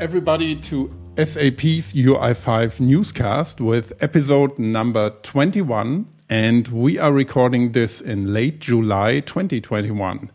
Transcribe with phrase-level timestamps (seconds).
[0.00, 6.06] everybody, to SAP's UI5 newscast with episode number 21.
[6.30, 10.30] And we are recording this in late July 2021.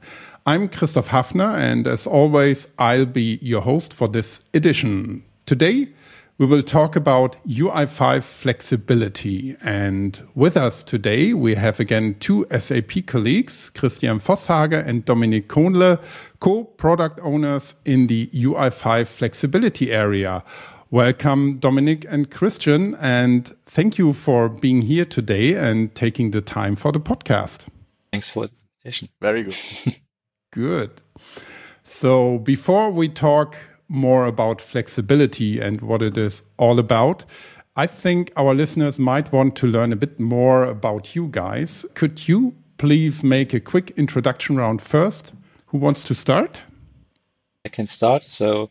[0.46, 5.24] I'm Christoph Hafner, and as always, I'll be your host for this edition.
[5.48, 5.88] Today,
[6.38, 9.56] we will talk about UI5 flexibility.
[9.62, 16.02] And with us today, we have again two SAP colleagues, Christian Vosshage and Dominik Kohnle,
[16.42, 20.44] co-product owners in the UI5 flexibility area.
[20.92, 26.76] Welcome, Dominik and Christian, and thank you for being here today and taking the time
[26.76, 27.66] for the podcast.
[28.12, 29.10] Thanks for the invitation.
[29.22, 29.56] Very good.
[30.52, 31.02] good.
[31.84, 33.56] So before we talk
[33.88, 37.26] more about flexibility and what it is all about.
[37.76, 41.86] I think our listeners might want to learn a bit more about you guys.
[41.94, 45.34] Could you please make a quick introduction round first?
[45.68, 46.62] Who wants to start?
[47.66, 48.24] I can start.
[48.24, 48.70] So,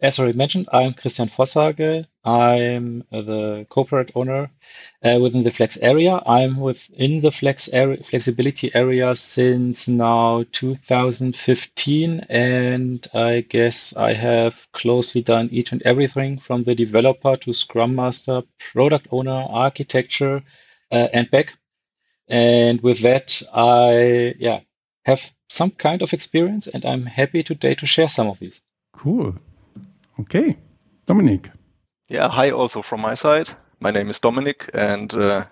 [0.00, 2.06] as already mentioned, I'm Christian Vosshage.
[2.22, 4.50] I'm the co-product owner
[5.02, 6.20] uh, within the Flex area.
[6.26, 14.68] I'm within the Flex area, flexibility area since now 2015, and I guess I have
[14.72, 20.42] closely done each and everything from the developer to Scrum Master, product owner, architecture,
[20.92, 21.54] uh, and back.
[22.28, 24.60] And with that, I yeah
[25.06, 28.60] have some kind of experience, and I'm happy today to share some of these.
[28.92, 29.36] Cool.
[30.18, 30.56] Okay,
[31.06, 31.50] Dominik.
[32.08, 33.50] Yeah, hi also from my side.
[33.80, 35.44] My name is Dominik, and uh,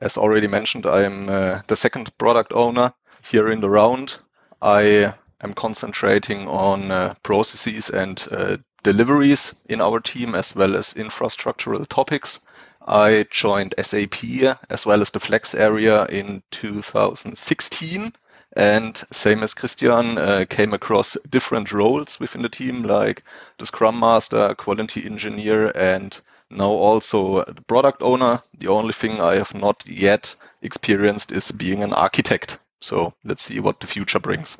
[0.00, 2.92] as already mentioned, I'm uh, the second product owner
[3.24, 4.18] here in the round.
[4.60, 10.94] I am concentrating on uh, processes and uh, deliveries in our team as well as
[10.94, 12.38] infrastructural topics.
[12.86, 14.22] I joined SAP
[14.70, 18.12] as well as the Flex area in 2016
[18.54, 23.22] and same as Christian, uh, came across different roles within the team, like
[23.58, 26.20] the Scrum Master, Quality Engineer, and
[26.50, 28.42] now also the product owner.
[28.58, 32.58] The only thing I have not yet experienced is being an architect.
[32.80, 34.58] So let's see what the future brings.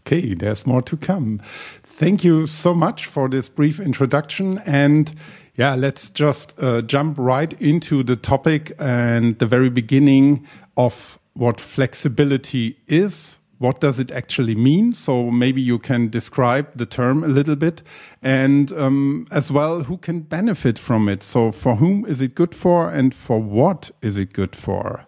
[0.01, 1.40] okay, there's more to come.
[1.84, 4.59] Thank you so much for this brief introduction.
[4.66, 5.11] And
[5.55, 11.59] yeah, let's just uh, jump right into the topic and the very beginning of what
[11.59, 13.38] flexibility is.
[13.59, 14.94] What does it actually mean?
[14.94, 17.81] So maybe you can describe the term a little bit,
[18.21, 21.23] and um, as well, who can benefit from it.
[21.23, 25.05] So for whom is it good for, and for what is it good for?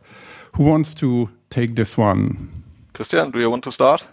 [0.53, 2.63] Who wants to take this one?
[2.93, 4.03] Christian, do you want to start?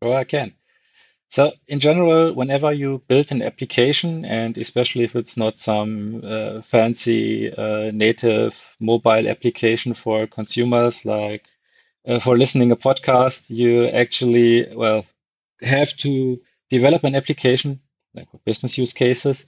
[0.00, 0.54] Oh, I can.
[1.34, 6.62] So in general, whenever you build an application, and especially if it's not some uh,
[6.62, 11.44] fancy uh, native mobile application for consumers, like
[12.06, 15.04] uh, for listening a podcast, you actually well
[15.62, 16.40] have to
[16.70, 17.80] develop an application
[18.14, 19.46] like business use cases,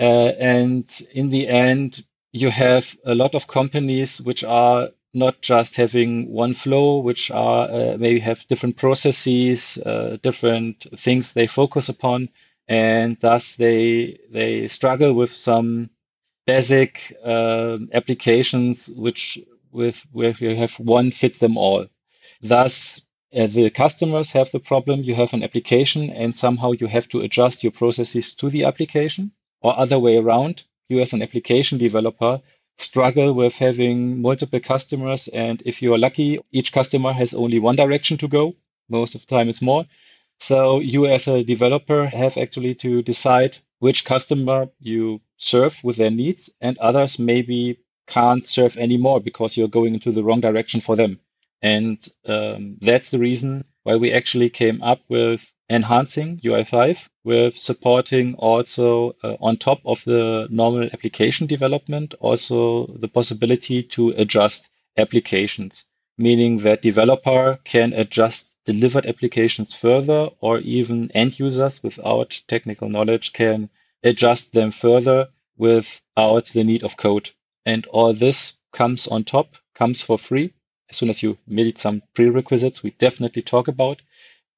[0.00, 2.02] uh, and in the end,
[2.32, 7.68] you have a lot of companies which are not just having one flow, which are
[7.70, 12.28] uh, maybe have different processes, uh, different things they focus upon,
[12.68, 15.90] and thus they they struggle with some
[16.46, 19.38] basic uh, applications which
[19.72, 21.86] with where you have one fits them all.
[22.42, 23.02] Thus,
[23.34, 25.02] uh, the customers have the problem.
[25.02, 29.32] You have an application, and somehow you have to adjust your processes to the application,
[29.62, 30.64] or other way around.
[30.88, 32.40] You as an application developer
[32.76, 35.28] struggle with having multiple customers.
[35.28, 38.54] And if you are lucky, each customer has only one direction to go.
[38.88, 39.86] Most of the time, it's more.
[40.38, 46.10] So you as a developer have actually to decide which customer you serve with their
[46.10, 50.96] needs and others maybe can't serve anymore because you're going into the wrong direction for
[50.96, 51.20] them.
[51.62, 58.34] And um, that's the reason why we actually came up with enhancing UI5 with supporting
[58.34, 65.84] also uh, on top of the normal application development, also the possibility to adjust applications,
[66.18, 73.32] meaning that developer can adjust delivered applications further or even end users without technical knowledge
[73.32, 73.70] can
[74.02, 77.30] adjust them further without the need of code.
[77.64, 80.52] And all this comes on top, comes for free.
[80.90, 84.02] As soon as you meet some prerequisites, we definitely talk about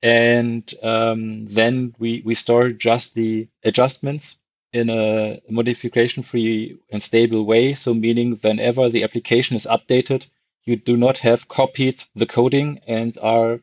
[0.03, 4.37] and um, then we we store just the adjustments
[4.73, 7.75] in a modification free and stable way.
[7.75, 10.27] So meaning whenever the application is updated,
[10.65, 13.61] you do not have copied the coding and are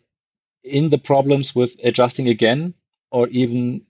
[0.64, 2.74] in the problems with adjusting again
[3.12, 3.86] or even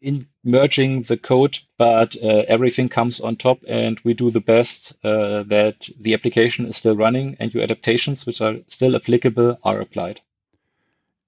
[0.00, 4.96] in merging the code, but uh, everything comes on top and we do the best
[5.04, 9.80] uh, that the application is still running and your adaptations, which are still applicable, are
[9.80, 10.20] applied.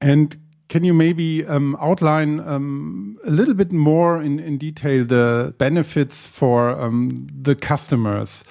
[0.00, 0.37] And
[0.73, 6.26] Can you maybe um, outline um, a little bit more in, in detail the benefits
[6.26, 8.43] for um, the customers?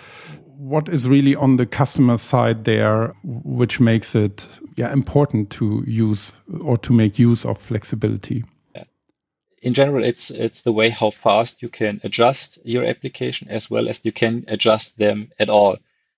[0.46, 4.48] What is really on the customer side there, which makes it
[4.78, 6.31] yeah, important to use
[6.62, 8.44] or to make use of flexibility?
[9.62, 13.88] In general, it's it's the way how fast you can adjust your application as well
[13.88, 15.78] as you can adjust them at all.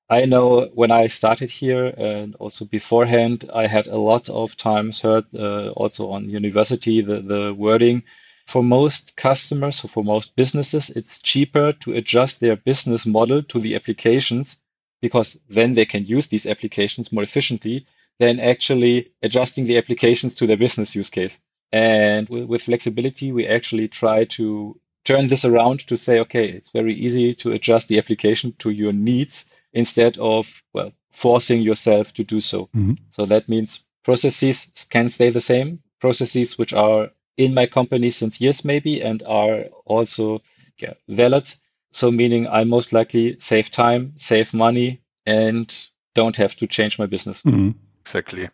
[0.10, 5.01] I know when I started here and also beforehand, I had a lot of times
[5.01, 8.04] heard uh, also on university the, the wording
[8.45, 13.60] for most customers, so for most businesses, it's cheaper to adjust their business model to
[13.60, 14.62] the applications
[15.01, 17.86] because then they can use these applications more efficiently
[18.19, 21.42] than actually adjusting the applications to their business use case.
[21.74, 26.70] And with, with flexibility, we actually try to turn this around to say, okay, it's
[26.70, 32.24] very easy to adjust the application to your needs instead of, well, forcing yourself to
[32.24, 32.70] do so.
[32.75, 32.94] Mm-hmm.
[33.10, 38.40] So that means processes can stay the same, processes which are in my company since
[38.40, 40.44] years maybe and are also
[40.78, 41.52] yeah, valid.
[41.92, 45.74] So meaning I most likely save time, save money, and
[46.14, 47.42] don't have to change my business.
[47.42, 47.72] Mm-hmm.
[48.02, 48.50] Exactly.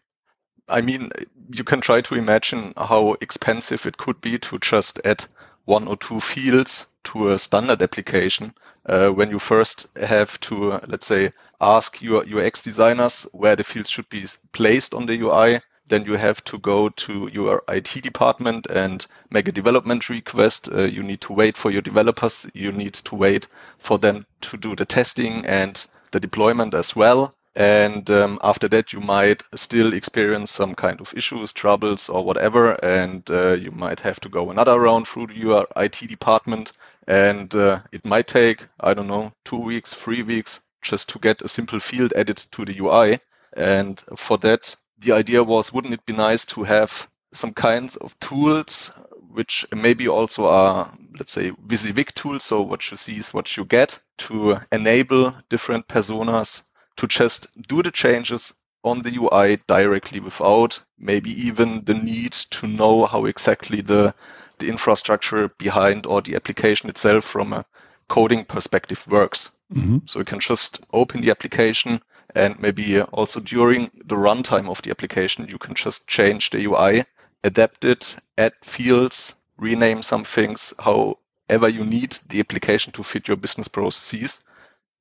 [0.69, 1.11] I mean,
[1.51, 5.25] you can try to imagine how expensive it could be to just add
[5.65, 8.53] one or two fields to a standard application
[8.85, 11.31] uh, when you first have to, let's say,
[11.61, 15.59] ask your UX designers where the fields should be placed on the UI.
[15.87, 20.69] Then you have to go to your IT department and make a development request.
[20.71, 22.47] Uh, you need to wait for your developers.
[22.53, 23.47] You need to wait
[23.79, 27.33] for them to do the testing and the deployment as well.
[27.55, 32.73] And um, after that, you might still experience some kind of issues, troubles, or whatever.
[32.83, 36.73] And uh, you might have to go another round through your IT department.
[37.07, 41.41] And uh, it might take, I don't know, two weeks, three weeks just to get
[41.41, 43.19] a simple field added to the UI.
[43.57, 48.19] And for that, the idea was, wouldn't it be nice to have some kinds of
[48.19, 48.91] tools
[49.31, 52.43] which maybe also are, let's say, WYSIWYG tools.
[52.43, 56.63] So what you see is what you get to enable different personas
[56.99, 58.53] to just do the changes
[58.83, 64.13] on the UI directly without maybe even the need to know how exactly the,
[64.57, 67.65] the infrastructure behind or the application itself from a
[68.09, 69.51] coding perspective works.
[69.73, 69.99] Mm-hmm.
[70.07, 72.01] So you can just open the application
[72.35, 77.05] and maybe also during the runtime of the application, you can just change the UI,
[77.45, 83.37] adapt it, add fields, rename some things, however you need the application to fit your
[83.37, 84.43] business processes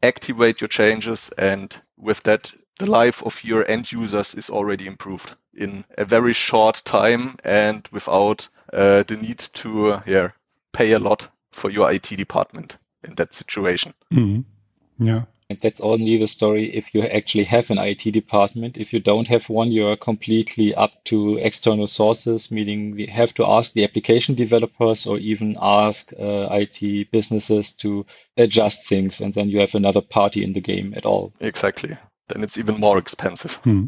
[0.02, 5.36] activate your changes, and with that, the life of your end users is already improved
[5.54, 10.30] in a very short time and without uh, the need to uh, yeah,
[10.72, 13.94] pay a lot for your IT department in that situation.
[14.12, 15.04] Mm-hmm.
[15.04, 15.22] Yeah.
[15.50, 18.76] And that's only the story if you actually have an IT department.
[18.76, 23.32] If you don't have one, you are completely up to external sources, meaning we have
[23.34, 28.04] to ask the application developers or even ask uh, IT businesses to
[28.36, 29.22] adjust things.
[29.22, 31.32] And then you have another party in the game at all.
[31.40, 31.96] Exactly.
[32.28, 33.86] Then it's even more expensive hmm.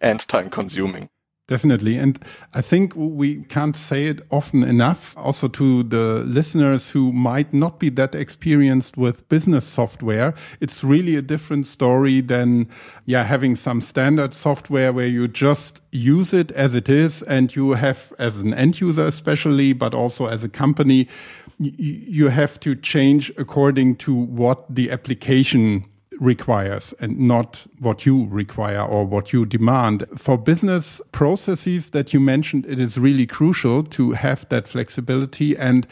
[0.00, 1.08] and time consuming.
[1.52, 1.98] Definitely.
[1.98, 2.18] And
[2.54, 7.78] I think we can't say it often enough also to the listeners who might not
[7.78, 10.32] be that experienced with business software.
[10.60, 12.70] It's really a different story than,
[13.04, 17.72] yeah, having some standard software where you just use it as it is and you
[17.72, 21.06] have as an end user, especially, but also as a company,
[21.58, 25.84] you have to change according to what the application
[26.22, 30.06] requires and not what you require or what you demand.
[30.16, 35.56] For business processes that you mentioned, it is really crucial to have that flexibility.
[35.56, 35.86] And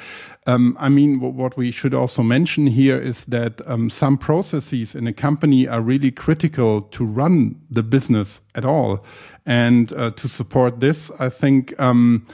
[0.47, 5.07] um, I mean, what we should also mention here is that um, some processes in
[5.07, 9.05] a company are really critical to run the business at all.
[9.47, 12.27] And uh, to support this, I think um,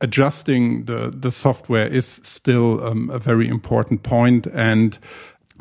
[0.00, 4.46] adjusting the, the software is still um, a very important point.
[4.48, 4.98] And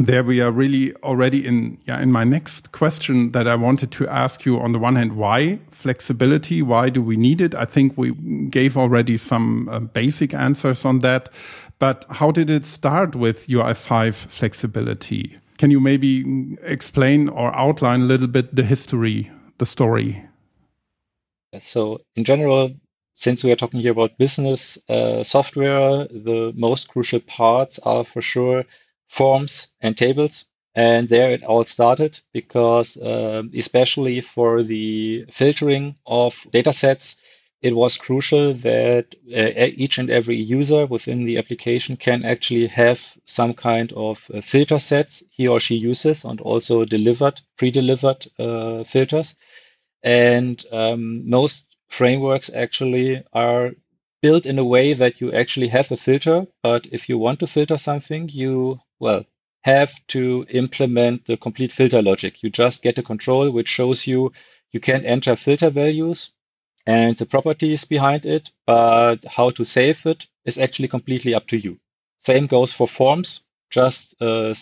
[0.05, 4.07] there we are really already in yeah in my next question that I wanted to
[4.07, 6.61] ask you on the one hand why flexibility?
[6.61, 7.55] Why do we need it?
[7.55, 8.13] I think we
[8.49, 11.29] gave already some uh, basic answers on that
[11.79, 15.37] but how did it start with UI5 flexibility?
[15.57, 20.23] Can you maybe explain or outline a little bit the history the story?
[21.59, 22.71] So in general
[23.15, 28.21] since we are talking here about business uh, software the most crucial parts are for
[28.21, 28.63] sure
[29.11, 30.45] forms and tables.
[30.75, 37.17] And there it all started because, um, especially for the filtering of data sets,
[37.61, 42.99] it was crucial that uh, each and every user within the application can actually have
[43.25, 48.83] some kind of uh, filter sets he or she uses and also delivered, pre-delivered uh,
[48.83, 49.35] filters.
[50.03, 53.71] And um, most frameworks actually are
[54.21, 57.47] built in a way that you actually have a filter, but if you want to
[57.47, 59.25] filter something, you, well,
[59.63, 62.43] have to implement the complete filter logic.
[62.43, 64.31] You just get a control which shows you
[64.71, 66.31] you can enter filter values
[66.87, 71.57] and the properties behind it, but how to save it is actually completely up to
[71.57, 71.79] you.
[72.19, 73.45] Same goes for forms.
[73.71, 74.53] Just uh,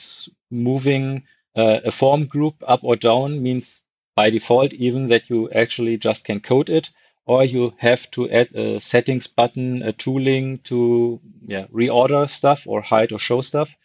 [0.51, 1.23] moving
[1.55, 3.81] uh, a form group up or down means
[4.15, 6.89] by default even that you actually just can code it
[7.25, 12.81] or you have to add a settings button, a tooling to yeah, reorder stuff or
[12.81, 13.75] hide or show stuff.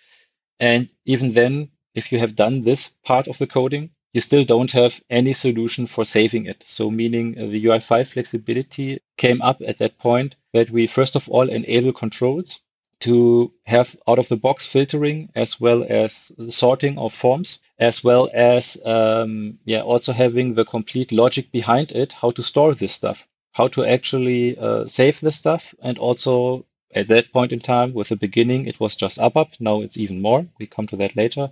[0.60, 4.70] And even then, if you have done this part of the coding, you still don't
[4.72, 6.62] have any solution for saving it.
[6.66, 11.28] So meaning uh, the UI5 flexibility came up at that point that we first of
[11.28, 12.60] all enable controls
[13.00, 18.30] to have out of the box filtering as well as sorting of forms, as well
[18.32, 23.26] as um, yeah also having the complete logic behind it, how to store this stuff
[23.54, 25.74] how to actually uh, save this stuff.
[25.80, 29.50] And also at that point in time, with the beginning, it was just up up
[29.60, 30.46] Now it's even more.
[30.58, 31.50] We come to that later.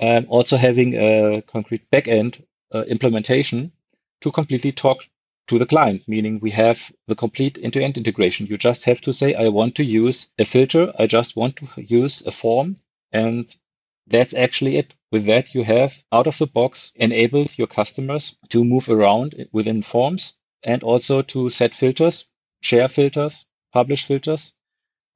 [0.00, 2.42] Um, also having a concrete backend
[2.74, 3.72] uh, implementation
[4.22, 5.04] to completely talk
[5.48, 8.46] to the client, meaning we have the complete end-to-end integration.
[8.46, 10.92] You just have to say, I want to use a filter.
[10.98, 12.76] I just want to use a form.
[13.12, 13.54] And
[14.06, 14.94] that's actually it.
[15.10, 19.82] With that, you have out of the box enabled your customers to move around within
[19.82, 22.26] forms and also to set filters,
[22.60, 24.52] share filters, publish filters.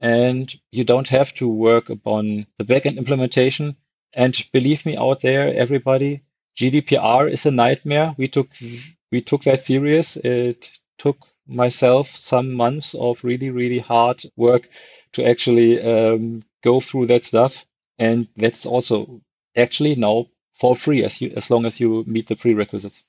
[0.00, 3.76] And you don't have to work upon the backend implementation.
[4.12, 6.22] And believe me out there, everybody,
[6.56, 8.14] GDPR is a nightmare.
[8.18, 8.48] We took,
[9.12, 10.16] we took that serious.
[10.16, 14.68] It took myself some months of really, really hard work
[15.12, 17.64] to actually um, go through that stuff.
[17.98, 19.20] And that's also
[19.56, 23.02] actually now for free as you, as long as you meet the prerequisites.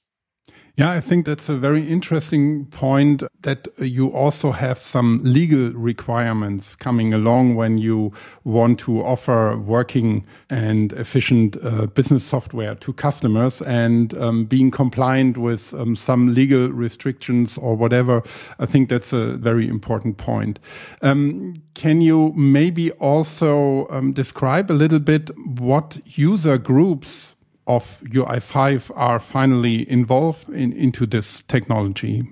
[0.78, 6.76] Yeah, I think that's a very interesting point that you also have some legal requirements
[6.76, 8.14] coming along when you
[8.44, 15.40] want to offer working and efficient uh, business software to customers and um, being compliant
[15.40, 18.22] with um, some legal restrictions or whatever.
[18.60, 20.60] I think that's a very important point.
[21.02, 27.34] Um, can you maybe also um, describe a little bit what user groups
[27.68, 32.24] of UI5 are finally involved in, into this technology?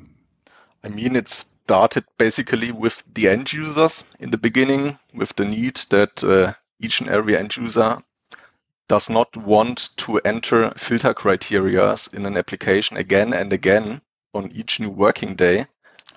[0.84, 5.76] I mean, it started basically with the end users in the beginning, with the need
[5.90, 7.98] that uh, each and every end user
[8.88, 14.02] does not want to enter filter criteria in an application again and again
[14.34, 15.66] on each new working day.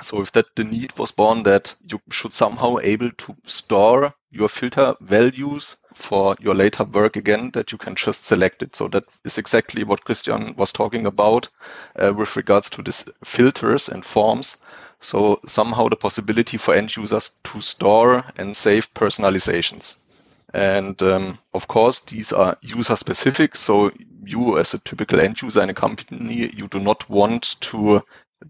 [0.02, 4.48] So if that the need was born that you should somehow able to store your
[4.48, 8.75] filter values for your later work again that you can just select it.
[8.75, 11.49] So that is exactly what Christian was talking about
[11.97, 14.57] uh, with regards to these filters and forms.
[15.00, 19.97] So somehow the possibility for end users to store and save personalizations.
[20.54, 23.57] And um, of course, these are user specific.
[23.57, 23.90] So
[24.25, 28.02] you as a typical end user in a company, you do not want to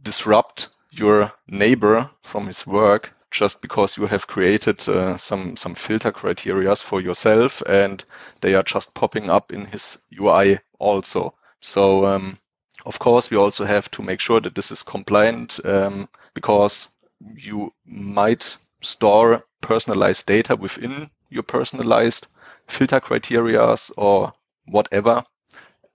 [0.03, 6.13] disrupt your neighbor from his work just because you have created uh, some some filter
[6.13, 8.05] criterias for yourself and
[8.41, 11.35] they are just popping up in his UI also.
[11.61, 12.39] So um,
[12.87, 16.89] of course we also have to make sure that this is compliant um, because
[17.37, 22.29] you might store personalized data within your personalized
[22.67, 24.33] filter criterias or
[24.67, 25.25] whatever.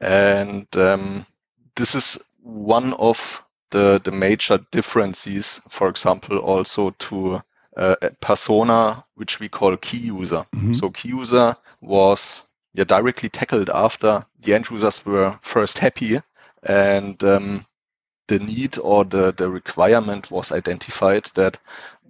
[0.02, 1.26] And um,
[1.76, 3.43] this is one of
[3.74, 7.42] the, the major differences, for example, also to
[7.76, 10.46] uh, a persona, which we call key user.
[10.56, 10.74] Mm-hmm.
[10.74, 12.44] So key user was
[12.76, 16.20] yeah, directly tackled after the end users were first happy
[16.62, 17.66] and um,
[18.28, 21.58] the need or the, the requirement was identified that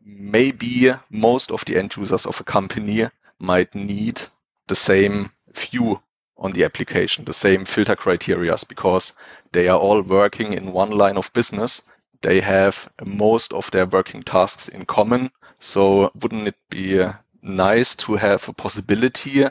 [0.05, 3.05] maybe most of the end users of a company
[3.39, 4.21] might need
[4.67, 5.97] the same view
[6.37, 9.13] on the application, the same filter criteria, because
[9.51, 11.81] they are all working in one line of business.
[12.21, 15.31] They have most of their working tasks in common.
[15.59, 19.45] So wouldn't it be uh, nice to have a possibility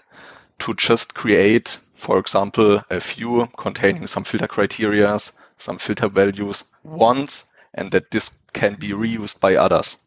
[0.58, 5.18] to just create, for example, a view containing some filter criteria,
[5.58, 9.98] some filter values once, and that this can be reused by others.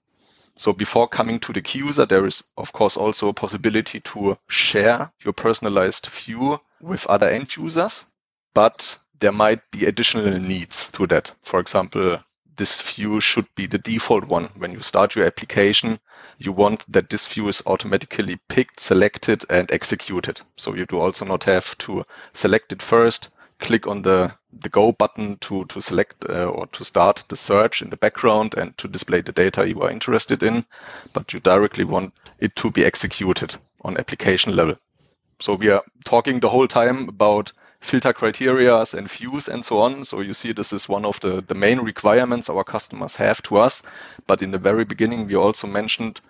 [0.57, 4.37] So before coming to the key user, there is of course also a possibility to
[4.47, 8.05] share your personalized view with other end users,
[8.53, 11.31] but there might be additional needs to that.
[11.43, 12.19] For example,
[12.57, 14.45] this view should be the default one.
[14.55, 15.99] When you start your application,
[16.37, 20.39] you want that this view is automatically picked, selected, and executed.
[20.57, 24.91] So you do also not have to select it first, click on the the go
[24.91, 28.87] button to to select uh, or to start the search in the background and to
[28.87, 30.65] display the data you are interested in,
[31.13, 34.75] but you directly want it to be executed on application level.
[35.39, 40.03] So we are talking the whole time about filter criterias and views and so on.
[40.05, 43.57] So you see this is one of the, the main requirements our customers have to
[43.57, 43.83] us.
[44.27, 46.21] But in the very beginning, we also mentioned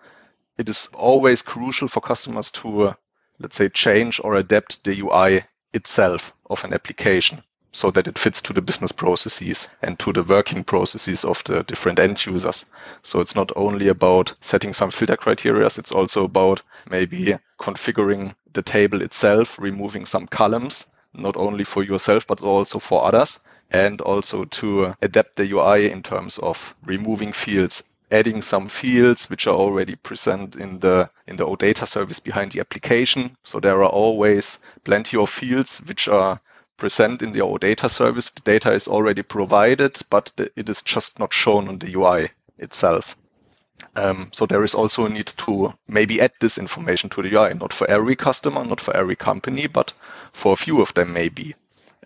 [0.58, 2.94] it is always crucial for customers to, uh,
[3.39, 5.44] let's say, change or adapt the UI
[5.75, 7.44] itself of an application
[7.75, 11.62] so that it fits to the business processes and to the working processes of the
[11.63, 12.63] different end users.
[13.03, 18.62] So it's not only about setting some filter criteria, it's also about maybe configuring the
[18.62, 23.39] table itself, removing some columns, not only for yourself, but also for others,
[23.70, 29.47] and also to adapt the UI in terms of removing fields adding some fields which
[29.47, 33.35] are already present in the in the OData service behind the application.
[33.43, 36.39] So there are always plenty of fields which are
[36.77, 38.29] present in the OData service.
[38.29, 42.29] The data is already provided, but the, it is just not shown on the UI
[42.57, 43.15] itself.
[43.95, 47.53] Um, so there is also a need to maybe add this information to the UI,
[47.53, 49.93] not for every customer, not for every company, but
[50.31, 51.55] for a few of them maybe.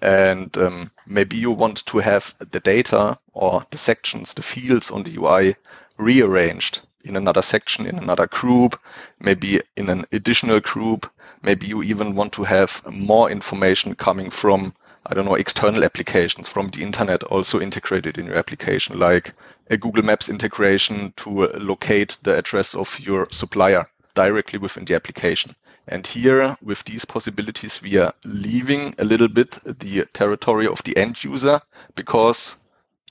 [0.02, 5.04] And um, maybe you want to have the data or the sections, the fields on
[5.04, 5.56] the UI
[6.00, 8.80] rearranged in another section, in another group,
[9.20, 11.10] maybe in an additional group.
[11.44, 14.74] Maybe you even want to have more information coming from,
[15.06, 19.34] I don't know, external applications from the internet also integrated in your application, like
[19.70, 25.56] a Google Maps integration to locate the address of your supplier directly within the application.
[25.88, 30.96] And here, with these possibilities, we are leaving a little bit the territory of the
[30.98, 31.62] end user
[31.96, 32.58] because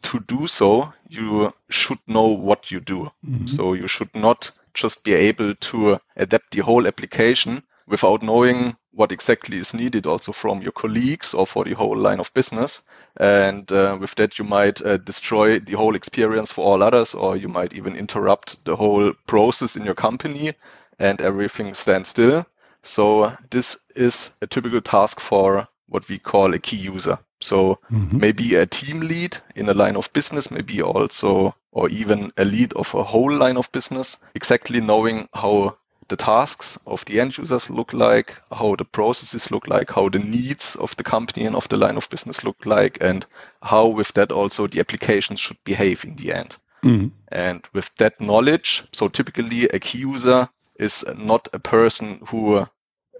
[0.02, 3.11] to do so, you should know what you do.
[3.26, 3.47] Mm-hmm.
[3.47, 9.12] So you should not just be able to adapt the whole application without knowing what
[9.12, 12.83] exactly is needed also from your colleagues or for the whole line of business.
[13.17, 17.37] And uh, with that, you might uh, destroy the whole experience for all others, or
[17.37, 20.53] you might even interrupt the whole process in your company
[20.99, 22.44] and everything stands still.
[22.83, 27.18] So this is a typical task for what we call a key user.
[27.40, 28.18] So mm-hmm.
[28.18, 32.72] maybe a team lead in a line of business, maybe also, or even a lead
[32.74, 35.77] of a whole line of business, exactly knowing how
[36.09, 40.18] the tasks of the end users look like, how the processes look like, how the
[40.18, 43.27] needs of the company and of the line of business look like, and
[43.62, 46.57] how with that also the applications should behave in the end.
[46.83, 47.09] Mm-hmm.
[47.31, 50.48] And with that knowledge, so typically a key user
[50.79, 52.66] is not a person who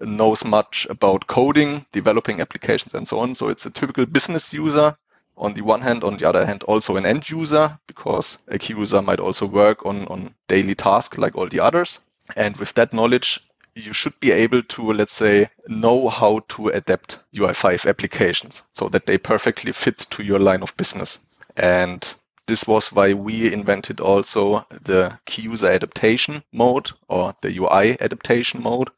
[0.01, 3.35] knows much about coding, developing applications, and so on.
[3.35, 4.95] So it's a typical business user
[5.37, 8.73] on the one hand, on the other hand, also an end user, because a key
[8.73, 12.01] user might also work on, on daily tasks like all the others.
[12.35, 13.39] And with that knowledge,
[13.73, 19.05] you should be able to, let's say, know how to adapt UI5 applications so that
[19.05, 21.19] they perfectly fit to your line of business.
[21.55, 22.13] And
[22.47, 28.61] this was why we invented also the key user adaptation mode or the UI adaptation
[28.61, 28.89] mode,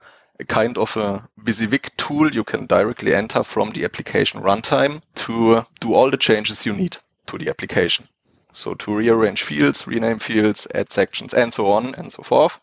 [0.41, 5.65] a kind of a WYSIWYG tool you can directly enter from the application runtime to
[5.79, 8.07] do all the changes you need to the application.
[8.53, 12.59] So to rearrange fields, rename fields, add sections, and so on and so forth.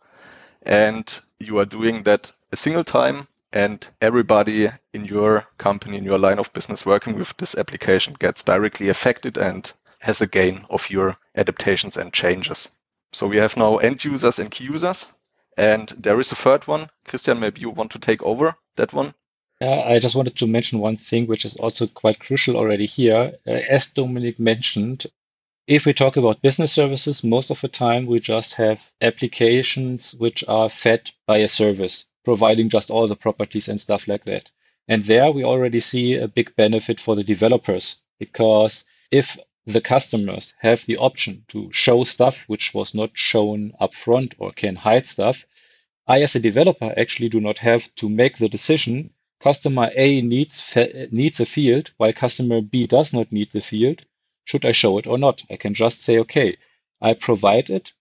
[0.62, 6.18] And you are doing that a single time and everybody in your company, in your
[6.18, 10.90] line of business working with this application gets directly affected and has a gain of
[10.90, 12.68] your adaptations and changes.
[13.12, 15.06] So we have now end users and key users
[15.58, 16.88] and there is a third one.
[17.04, 19.12] Christian, maybe you want to take over that one.
[19.60, 23.32] Yeah, I just wanted to mention one thing, which is also quite crucial already here.
[23.46, 25.06] Uh, as Dominik mentioned,
[25.66, 30.44] if we talk about business services, most of the time we just have applications which
[30.46, 34.50] are fed by a service, providing just all the properties and stuff like that.
[34.86, 39.36] And there we already see a big benefit for the developers because if
[39.72, 44.76] the customers have the option to show stuff which was not shown upfront or can
[44.76, 45.44] hide stuff,
[46.06, 49.10] I, as a developer, actually do not have to make the decision.
[49.40, 50.64] Customer A needs
[51.12, 54.06] needs a field, while customer B does not need the field.
[54.46, 55.42] Should I show it or not?
[55.50, 56.56] I can just say, okay,
[57.02, 57.92] I provide it.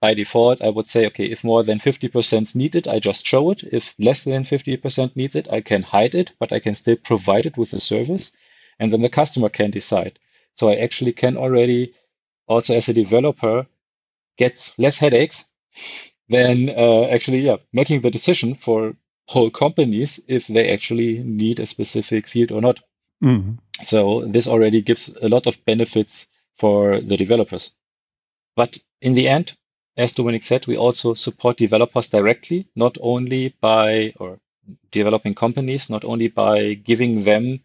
[0.00, 3.50] By default, I would say, okay, if more than 50% need it, I just show
[3.50, 3.62] it.
[3.70, 7.44] If less than 50% needs it, I can hide it, but I can still provide
[7.44, 8.32] it with the service.
[8.78, 10.18] And then the customer can decide.
[10.56, 11.94] So I actually can already
[12.46, 13.66] also as a developer
[14.36, 15.48] get less headaches
[16.28, 18.94] than uh, actually yeah making the decision for
[19.28, 22.80] whole companies if they actually need a specific field or not.
[23.22, 23.54] Mm-hmm.
[23.82, 26.26] So this already gives a lot of benefits
[26.58, 27.72] for the developers.
[28.56, 29.56] But in the end,
[29.96, 34.38] as Dominik said, we also support developers directly, not only by or
[34.90, 37.60] developing companies, not only by giving them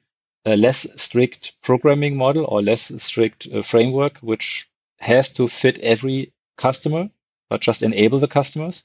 [0.46, 6.34] a less strict programming model or less strict uh, framework, which has to fit every
[6.58, 7.10] customer,
[7.50, 8.84] but just enable the customers.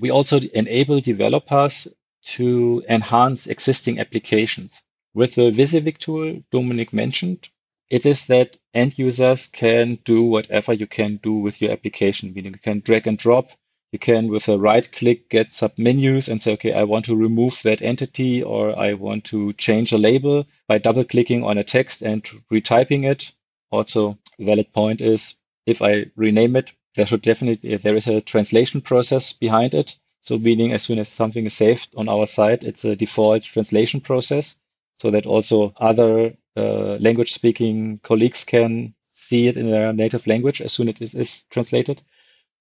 [0.00, 1.88] We also enable developers
[2.36, 4.82] to enhance existing applications.
[5.14, 7.48] With the Wysiwyg tool Dominik mentioned,
[7.90, 12.52] it is that end users can do whatever you can do with your application, meaning
[12.52, 13.50] you can drag and drop.
[13.92, 17.60] You can, with a right click, get submenus and say, okay, I want to remove
[17.62, 22.02] that entity or I want to change a label by double clicking on a text
[22.02, 22.22] and
[22.52, 23.32] retyping it.
[23.70, 28.80] Also, valid point is if I rename it, there should definitely, there is a translation
[28.82, 29.96] process behind it.
[30.20, 34.00] So meaning as soon as something is saved on our side, it's a default translation
[34.00, 34.58] process
[34.96, 40.60] so that also other uh, language speaking colleagues can see it in their native language
[40.60, 42.02] as soon as it is translated.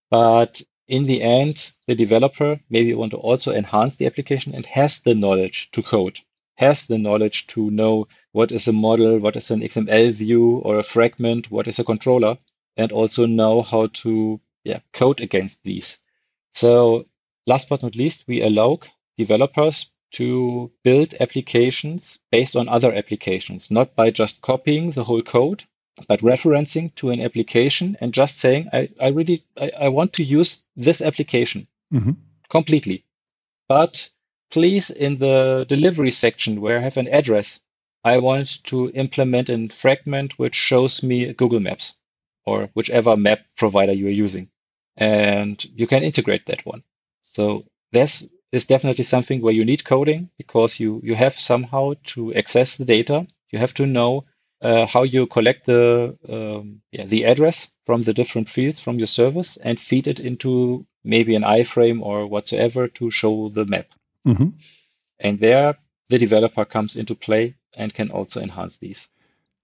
[0.10, 5.02] But in the end, the developer maybe want to also enhance the application and has
[5.02, 6.20] the knowledge to code,
[6.56, 10.80] has the knowledge to know what is a model, what is an XML view or
[10.80, 12.38] a fragment, what is a controller,
[12.78, 15.98] and also know how to yeah, code against these.
[16.54, 17.06] So
[17.46, 18.80] last but not least, we allow
[19.18, 25.64] developers to build applications based on other applications, not by just copying the whole code,
[26.08, 30.24] but referencing to an application and just saying, I, I really, I, I want to
[30.24, 32.12] use this application mm-hmm.
[32.50, 33.06] completely.
[33.68, 34.10] But
[34.52, 37.60] please, in the delivery section where I have an address,
[38.04, 41.96] I want to implement a fragment which shows me Google Maps
[42.46, 44.50] or whichever map provider you are using.
[44.96, 46.84] And you can integrate that one.
[47.24, 52.34] So this is definitely something where you need coding because you, you have somehow to
[52.34, 53.28] access the data.
[53.52, 54.26] You have to know
[54.62, 59.08] uh, how you collect the um, yeah, the address from the different fields from your
[59.08, 63.88] service and feed it into maybe an iframe or whatsoever to show the map.
[64.26, 64.50] Mm-hmm.
[65.20, 65.78] And there,
[66.10, 69.10] the developer comes into play and can also enhance these.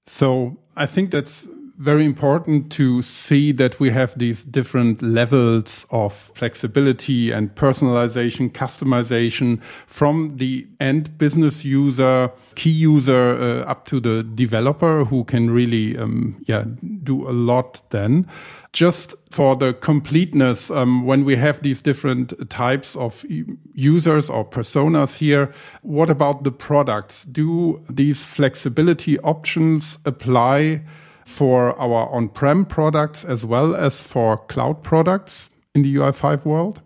[0.06, 6.14] So I think that's very important to see that we have these different levels of
[6.36, 14.24] flexibility and personalization, customization from the end business user, key user uh, up to the
[14.36, 16.64] developer who can really, um, yeah,
[17.02, 18.28] do a lot then.
[18.72, 23.26] Just for the completeness, um, when we have these different types of
[23.74, 27.24] users or personas here, what about the products?
[27.26, 30.82] Do these flexibility options apply
[31.26, 36.82] for our on-prem products as well as for cloud products in the UI5 world?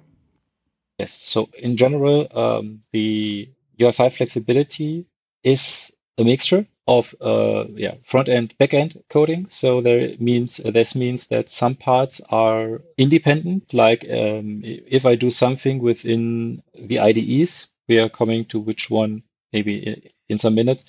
[0.97, 1.13] Yes.
[1.13, 5.05] So in general, um, the UI5 flexibility
[5.43, 9.47] is a mixture of uh, yeah front end back end coding.
[9.47, 13.73] So there means uh, this means that some parts are independent.
[13.73, 19.23] Like um, if I do something within the IDEs, we are coming to which one
[19.53, 20.85] maybe in, in some minutes.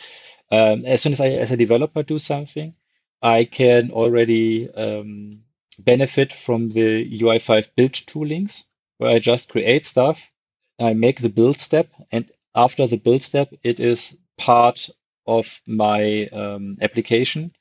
[0.51, 2.75] Um, as soon as I as a developer do something,
[3.23, 5.41] I can already um,
[5.79, 8.65] benefit from the UI5 build toolings
[8.99, 10.31] where I just create stuff.
[10.79, 11.89] I make the build step.
[12.13, 14.91] And after the build step, it is part
[15.27, 17.53] of my um, application.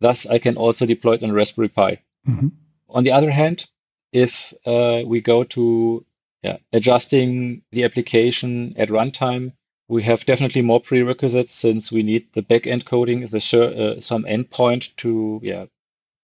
[0.00, 2.00] Thus, I can also deploy it on Raspberry Pi.
[2.28, 2.48] Mm-hmm.
[2.90, 3.66] On the other hand,
[4.12, 6.04] if uh, we go to
[6.42, 9.52] yeah, adjusting the application at runtime,
[9.88, 14.96] we have definitely more prerequisites since we need the backend coding, the uh, some endpoint
[14.96, 15.66] to yeah,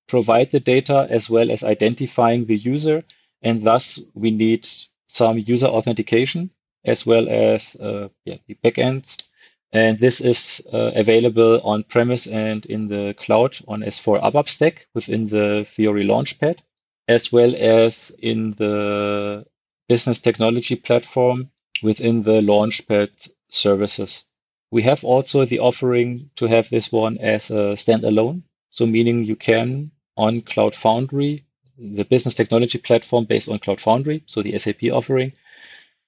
[0.09, 3.05] provide the data as well as identifying the user.
[3.43, 4.69] And thus we need
[5.07, 6.51] some user authentication
[6.85, 9.23] as well as uh, yeah, the backend.
[9.73, 14.87] And this is uh, available on premise and in the cloud on S4 ABAP stack
[14.95, 16.59] within the Fiori Launchpad,
[17.07, 19.47] as well as in the
[19.89, 21.51] business technology platform
[21.83, 24.25] within the Launchpad services.
[24.71, 28.43] We have also the offering to have this one as a standalone.
[28.71, 31.45] So meaning you can on Cloud Foundry,
[31.79, 35.33] the business technology platform based on Cloud Foundry, so the SAP offering,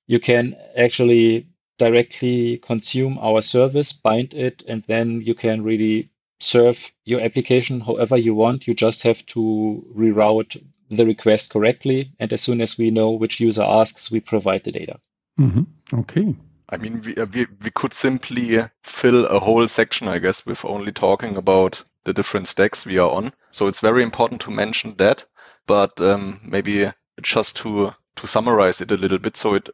[0.07, 1.47] you can actually
[1.79, 8.17] directly consume our service, bind it, and then you can really serve your application however
[8.17, 8.67] you want.
[8.67, 12.13] You just have to reroute the request correctly.
[12.21, 15.01] And as soon as we know which user asks, we provide the data.
[15.41, 16.01] Mm-hmm.
[16.01, 16.35] Okay.
[16.73, 20.65] I mean, we, uh, we, we could simply fill a whole section, I guess, with
[20.65, 23.35] only talking about the different stacks we are on.
[23.51, 25.27] So it's very important to mention that,
[25.67, 29.37] but um, maybe just to to summarize it a little bit.
[29.37, 29.69] So it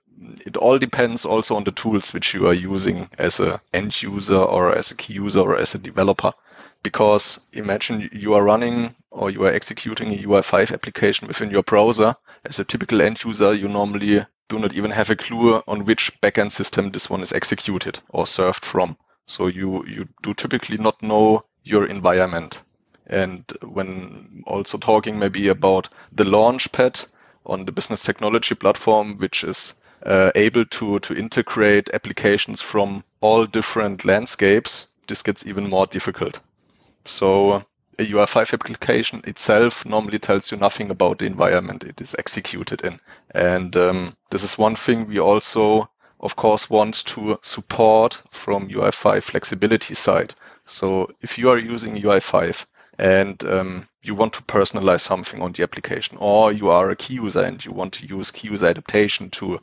[0.44, 4.36] it all depends also on the tools which you are using as a end user
[4.36, 6.32] or as a key user or as a developer.
[6.82, 12.16] Because imagine you are running or you are executing a UI5 application within your browser.
[12.44, 16.20] As a typical end user, you normally do not even have a clue on which
[16.20, 18.96] backend system this one is executed or served from.
[19.26, 22.62] So you, you do typically not know your environment.
[23.06, 27.06] And when also talking maybe about the Launchpad
[27.46, 33.46] on the business technology platform, which is uh, able to, to integrate applications from all
[33.46, 36.40] different landscapes, this gets even more difficult.
[37.04, 37.62] So
[37.98, 43.00] a UI5 application itself normally tells you nothing about the environment it is executed in.
[43.32, 49.22] And um, this is one thing we also, of course, want to support from UI5
[49.22, 50.34] flexibility side.
[50.64, 52.66] So if you are using UI5
[52.98, 57.14] and um, you want to personalize something on the application, or you are a key
[57.14, 59.58] user and you want to use key user adaptation to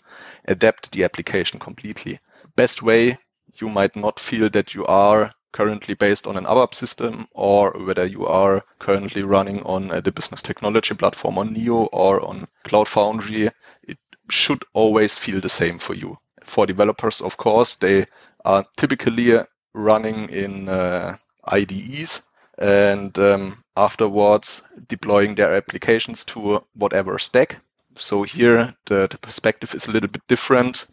[0.46, 2.20] adapt the application completely,
[2.56, 3.18] best way
[3.56, 8.06] you might not feel that you are currently based on an ABAP system or whether
[8.06, 13.50] you are currently running on the business technology platform on Neo or on Cloud Foundry,
[13.84, 13.98] it
[14.30, 16.18] should always feel the same for you.
[16.44, 18.06] For developers, of course, they
[18.44, 19.40] are typically
[19.74, 21.16] running in uh,
[21.46, 22.22] IDEs
[22.58, 27.60] and um, afterwards deploying their applications to whatever stack.
[27.96, 30.88] So here the, the perspective is a little bit different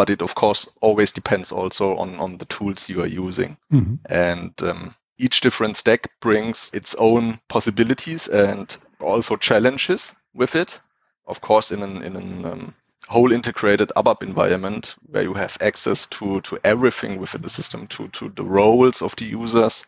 [0.00, 3.58] but it of course always depends also on, on the tools you are using.
[3.70, 3.96] Mm-hmm.
[4.08, 10.80] And um, each different stack brings its own possibilities and also challenges with it.
[11.26, 12.74] Of course, in an, in an um,
[13.08, 18.08] whole integrated ABAP environment where you have access to, to everything within the system, to,
[18.08, 19.84] to the roles of the users,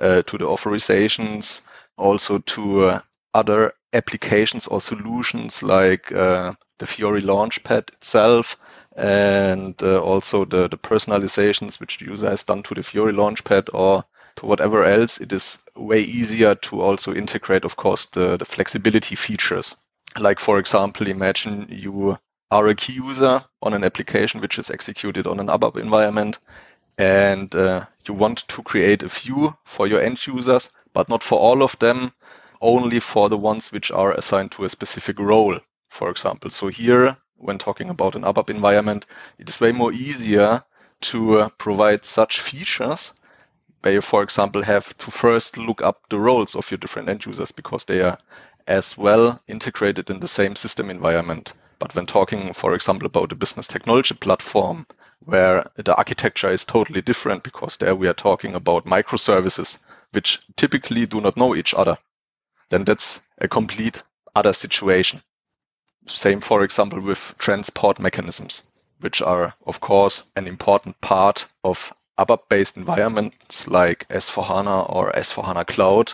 [0.00, 1.62] uh, to the authorizations,
[1.96, 3.00] also to uh,
[3.32, 8.56] other applications or solutions like uh, the Fiori Launchpad itself,
[8.96, 13.70] and uh, also the, the personalizations which the user has done to the Fiori Launchpad
[13.72, 14.04] or
[14.36, 19.14] to whatever else, it is way easier to also integrate, of course, the, the flexibility
[19.14, 19.76] features.
[20.18, 22.18] Like, for example, imagine you
[22.50, 26.38] are a key user on an application which is executed on an ABAP environment
[26.98, 31.38] and uh, you want to create a view for your end users, but not for
[31.38, 32.12] all of them,
[32.60, 36.50] only for the ones which are assigned to a specific role, for example.
[36.50, 39.06] So here when talking about an ABAP environment,
[39.38, 40.62] it is way more easier
[41.02, 43.14] to uh, provide such features
[43.80, 47.26] where you, for example, have to first look up the roles of your different end
[47.26, 48.16] users because they are
[48.68, 51.52] as well integrated in the same system environment.
[51.80, 54.86] But when talking, for example, about a business technology platform
[55.24, 59.78] where the architecture is totally different because there we are talking about microservices,
[60.12, 61.98] which typically do not know each other,
[62.70, 64.04] then that's a complete
[64.36, 65.22] other situation.
[66.06, 68.62] Same, for example, with transport mechanisms,
[69.00, 76.12] which are, of course, an important part of ABAP-based environments like S4HANA or S4HANA Cloud,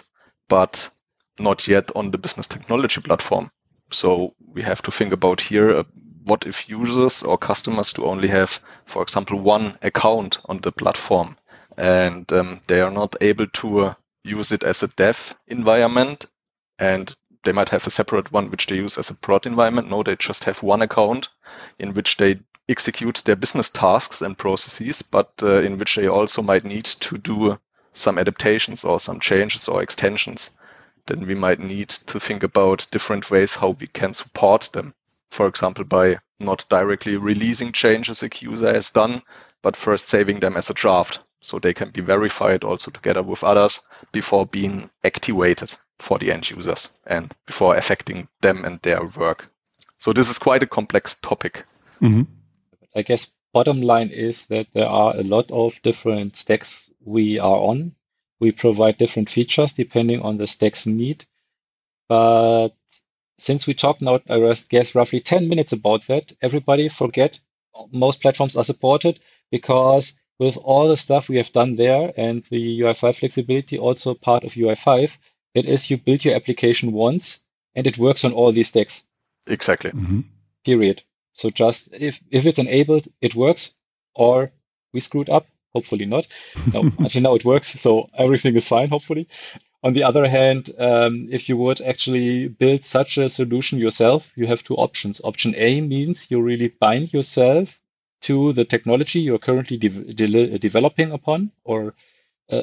[0.48, 0.90] but
[1.38, 3.50] not yet on the business technology platform.
[3.90, 5.84] So we have to think about here, uh,
[6.24, 11.36] what if users or customers do only have, for example, one account on the platform
[11.78, 16.26] and um, they are not able to uh, use it as a dev environment
[16.78, 19.88] and they might have a separate one which they use as a prod environment.
[19.88, 21.28] No, they just have one account
[21.78, 26.42] in which they execute their business tasks and processes, but uh, in which they also
[26.42, 27.58] might need to do
[27.92, 30.50] some adaptations or some changes or extensions.
[31.06, 34.94] Then we might need to think about different ways how we can support them.
[35.30, 39.22] For example, by not directly releasing changes a user has done,
[39.62, 43.44] but first saving them as a draft so they can be verified also together with
[43.44, 43.80] others
[44.12, 49.50] before being activated for the end users and before affecting them and their work.
[49.98, 51.64] So this is quite a complex topic.
[52.00, 52.22] Mm-hmm.
[52.94, 57.56] I guess bottom line is that there are a lot of different stacks we are
[57.56, 57.94] on.
[58.40, 61.24] We provide different features depending on the stack's need.
[62.08, 62.70] But
[63.38, 67.38] since we talked now, I guess roughly 10 minutes about that, everybody forget
[67.92, 72.80] most platforms are supported because with all the stuff we have done there and the
[72.80, 75.16] UI5 flexibility also part of UI5,
[75.58, 77.40] it is you build your application once
[77.74, 79.06] and it works on all these stacks.
[79.46, 79.90] Exactly.
[79.90, 80.20] Mm-hmm.
[80.64, 81.02] Period.
[81.34, 83.76] So just if, if it's enabled, it works
[84.14, 84.50] or
[84.92, 85.46] we screwed up.
[85.72, 86.26] Hopefully not.
[86.72, 87.68] No, actually now it works.
[87.80, 89.28] So everything is fine, hopefully.
[89.84, 94.46] On the other hand, um, if you would actually build such a solution yourself, you
[94.46, 95.20] have two options.
[95.22, 97.80] Option A means you really bind yourself
[98.22, 101.94] to the technology you're currently de- de- developing upon, or
[102.50, 102.62] uh,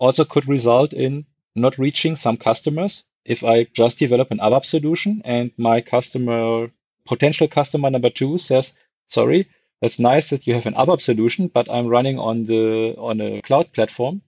[0.00, 3.04] also could result in not reaching some customers.
[3.24, 6.70] If I just develop an ABAP solution and my customer,
[7.06, 9.48] potential customer number two says, sorry,
[9.80, 13.42] that's nice that you have an ABAP solution, but I'm running on the, on a
[13.42, 14.22] cloud platform,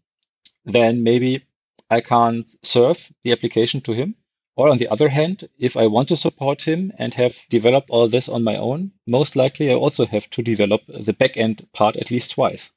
[0.65, 1.45] then maybe
[1.91, 4.15] I can't serve the application to him.
[4.55, 8.09] Or on the other hand, if I want to support him and have developed all
[8.09, 12.11] this on my own, most likely I also have to develop the backend part at
[12.11, 12.73] least twice.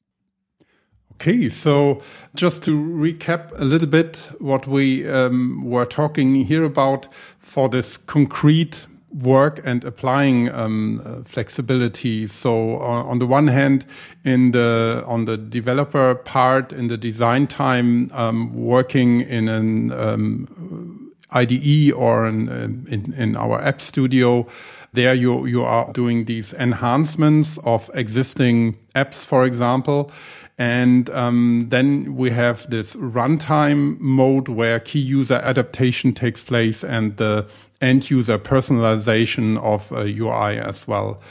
[1.14, 2.02] Okay, so
[2.36, 7.08] just to recap a little bit what we um, were talking here about
[7.40, 8.86] for this concrete
[9.24, 12.28] work and applying um, uh, flexibility.
[12.28, 13.86] So uh, on the one hand,
[14.26, 21.14] in the on the developer part, in the design time, um, working in an um,
[21.32, 24.48] IDE or an, in, in our app studio,
[24.96, 30.12] there you you are doing these enhancements of existing apps, for example.
[30.58, 37.18] And um, then we have this runtime mode where key user adaptation takes place and
[37.18, 37.46] the
[37.82, 41.22] end user personalization of UI as well.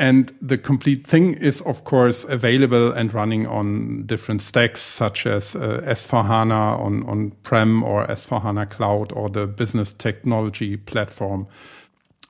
[0.00, 5.56] And the complete thing is, of course, available and running on different stacks, such as
[5.56, 11.48] uh, S4HANA on, on prem or S4HANA cloud or the business technology platform.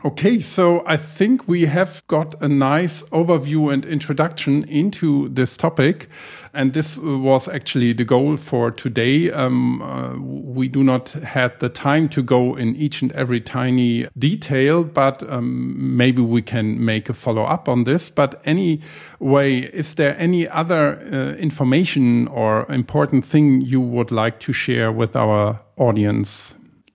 [0.05, 6.09] Okay, so I think we have got a nice overview and introduction into this topic.
[6.55, 9.33] And this was actually the goal for today.
[9.33, 14.07] Um, uh, we do not have the time to go in each and every tiny
[14.17, 18.09] detail, but um, maybe we can make a follow up on this.
[18.09, 24.53] But anyway, is there any other uh, information or important thing you would like to
[24.53, 26.55] share with our audience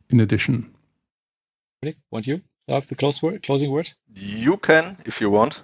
[0.09, 0.73] in addition?
[1.83, 3.91] Rick, want you have the close word, closing word?
[4.13, 5.61] You can if you want.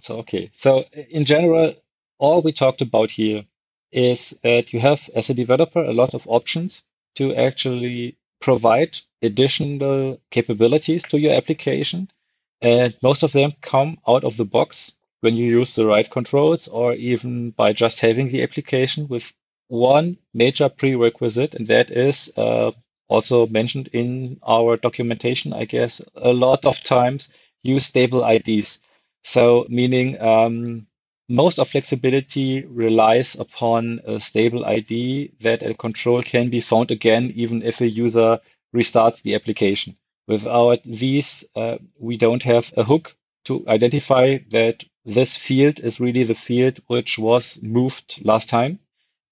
[0.00, 0.50] So, okay.
[0.52, 1.74] So, in general,
[2.18, 3.44] all we talked about here
[3.90, 6.82] is that you have, as a developer, a lot of options
[7.16, 12.10] to actually provide additional capabilities to your application.
[12.60, 16.68] And most of them come out of the box when you use the right controls
[16.68, 19.32] or even by just having the application with
[19.68, 22.72] one major prerequisite, and that is uh,
[23.12, 28.80] also mentioned in our documentation, I guess, a lot of times use stable IDs.
[29.22, 30.86] So meaning um,
[31.28, 37.32] most of flexibility relies upon a stable ID that a control can be found again,
[37.34, 38.40] even if a user
[38.74, 39.96] restarts the application.
[40.28, 46.24] Without these, uh, we don't have a hook to identify that this field is really
[46.24, 48.78] the field which was moved last time.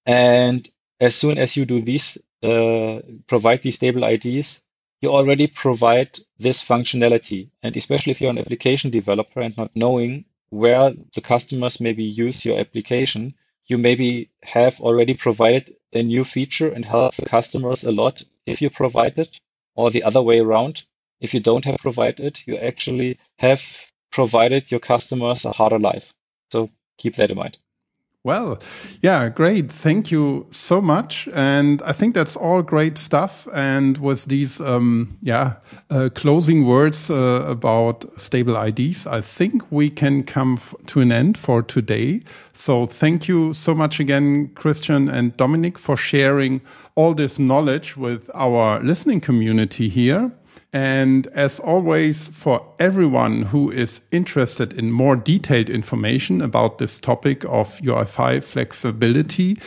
[0.07, 0.69] And
[1.01, 4.63] as soon as you do these, Uh, provide these stable IDs,
[5.01, 7.51] you already provide this functionality.
[7.63, 12.45] And especially if you're an application developer and not knowing where the customers maybe use
[12.45, 13.35] your application,
[13.67, 18.61] you maybe have already provided a new feature and help the customers a lot if
[18.61, 19.39] you provide it,
[19.75, 20.83] or the other way around.
[21.21, 23.63] If you don't have provided, you actually have
[24.11, 26.13] provided your customers a harder life.
[26.51, 27.59] So keep that in mind.
[28.23, 28.59] Well,
[29.01, 29.73] yeah, great.
[29.73, 31.27] Thank you so much.
[31.33, 33.49] And I think that's all great stuff.
[33.55, 35.55] And with these, um, yeah,
[35.89, 41.39] uh, closing words uh, about stable IDs, I think we can come to an end
[41.39, 42.21] for today.
[42.53, 46.61] So thank you so much again, Christian and Dominik, for sharing
[46.97, 50.31] all this knowledge with our listening community here.
[50.73, 57.45] And as always, for everyone who is interested in more detailed information about this topic
[57.45, 59.59] of UI5 flexibility,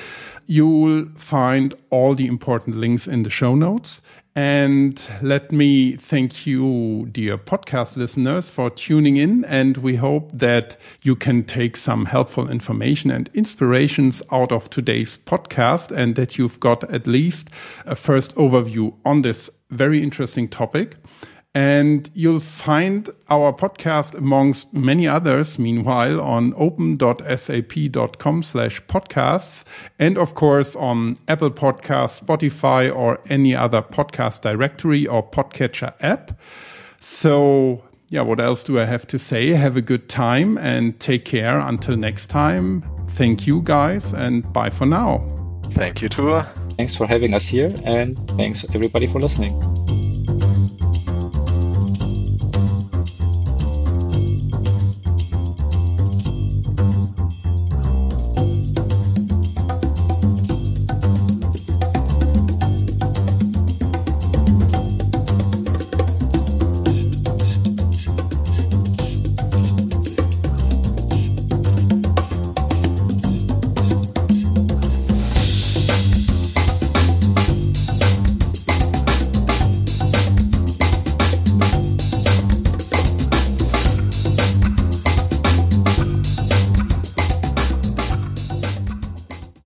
[0.47, 4.01] you will find all the important links in the show notes.
[4.35, 9.45] And let me thank you, dear podcast listeners, for tuning in.
[9.45, 15.17] And we hope that you can take some helpful information and inspirations out of today's
[15.17, 17.51] podcast and that you've got at least
[17.85, 20.95] a first overview on this very interesting topic.
[21.55, 29.63] And you'll find our podcast amongst many others, meanwhile, on open.sap.com slash podcasts.
[29.99, 36.39] And of course, on Apple Podcasts, Spotify, or any other podcast directory or podcatcher app.
[36.99, 39.49] So, yeah, what else do I have to say?
[39.49, 42.83] Have a good time and take care until next time.
[43.09, 45.23] Thank you guys and bye for now.
[45.65, 46.41] Thank you too.
[46.77, 49.53] Thanks for having us here and thanks everybody for listening.